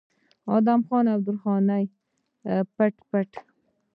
[0.55, 1.85] ادم خان او درخانۍ
[2.43, 3.29] به پټ پټ